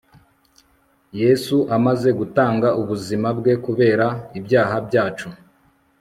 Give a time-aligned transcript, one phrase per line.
[1.21, 4.05] yesu amaze gutanga ubuzima bwe kubera
[4.39, 5.27] ibyaha byacu